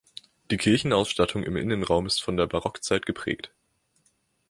[0.49, 3.51] Die Kirchenausstattung im Innenraum ist von der Barockzeit geprägt.